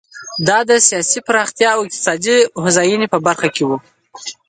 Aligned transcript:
دا 0.47 0.57
د 0.69 0.71
سیاسي 0.87 1.19
پراختیا 1.27 1.69
او 1.75 1.81
اقتصادي 1.85 2.35
هوساینې 2.63 3.07
په 3.13 3.17
برخو 3.25 3.47
کې 3.55 3.63
و. 3.67 3.71